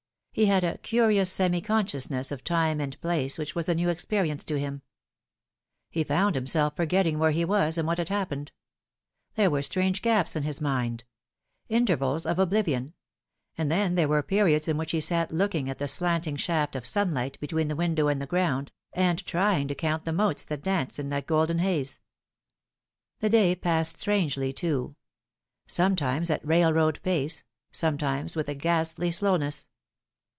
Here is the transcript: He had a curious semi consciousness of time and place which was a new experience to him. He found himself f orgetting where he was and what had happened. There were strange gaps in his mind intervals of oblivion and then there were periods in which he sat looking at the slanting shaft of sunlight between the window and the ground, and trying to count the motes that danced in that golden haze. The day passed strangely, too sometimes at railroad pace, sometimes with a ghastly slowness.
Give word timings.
He 0.33 0.45
had 0.45 0.63
a 0.63 0.77
curious 0.77 1.29
semi 1.29 1.59
consciousness 1.59 2.31
of 2.31 2.41
time 2.45 2.79
and 2.79 2.99
place 3.01 3.37
which 3.37 3.53
was 3.53 3.67
a 3.67 3.75
new 3.75 3.89
experience 3.89 4.45
to 4.45 4.57
him. 4.57 4.81
He 5.89 6.05
found 6.05 6.35
himself 6.35 6.71
f 6.75 6.79
orgetting 6.87 7.17
where 7.17 7.31
he 7.31 7.43
was 7.43 7.77
and 7.77 7.85
what 7.85 7.97
had 7.97 8.07
happened. 8.07 8.53
There 9.35 9.49
were 9.51 9.61
strange 9.61 10.01
gaps 10.01 10.37
in 10.37 10.43
his 10.43 10.61
mind 10.61 11.03
intervals 11.67 12.25
of 12.25 12.39
oblivion 12.39 12.93
and 13.57 13.69
then 13.69 13.95
there 13.95 14.07
were 14.07 14.23
periods 14.23 14.69
in 14.69 14.77
which 14.77 14.91
he 14.91 15.01
sat 15.01 15.33
looking 15.33 15.69
at 15.69 15.79
the 15.79 15.87
slanting 15.89 16.37
shaft 16.37 16.77
of 16.77 16.85
sunlight 16.85 17.37
between 17.41 17.67
the 17.67 17.75
window 17.75 18.07
and 18.07 18.21
the 18.21 18.25
ground, 18.25 18.71
and 18.93 19.25
trying 19.25 19.67
to 19.67 19.75
count 19.75 20.05
the 20.05 20.13
motes 20.13 20.45
that 20.45 20.63
danced 20.63 20.97
in 20.97 21.09
that 21.09 21.27
golden 21.27 21.59
haze. 21.59 21.99
The 23.19 23.27
day 23.29 23.53
passed 23.53 23.99
strangely, 23.99 24.53
too 24.53 24.95
sometimes 25.67 26.29
at 26.29 26.47
railroad 26.47 27.01
pace, 27.03 27.43
sometimes 27.73 28.37
with 28.37 28.47
a 28.47 28.55
ghastly 28.55 29.11
slowness. 29.11 29.67